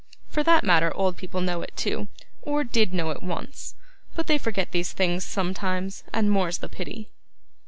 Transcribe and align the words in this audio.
For 0.31 0.41
that 0.41 0.63
matter, 0.63 0.91
old 0.95 1.15
people 1.15 1.41
know 1.41 1.61
it 1.61 1.73
too, 1.77 2.07
or 2.41 2.63
did 2.63 2.91
know 2.91 3.11
it 3.11 3.21
once, 3.21 3.75
but 4.15 4.25
they 4.25 4.39
forget 4.39 4.71
these 4.71 4.93
things 4.93 5.23
sometimes, 5.23 6.03
and 6.11 6.31
more's 6.31 6.57
the 6.57 6.69
pity. 6.69 7.09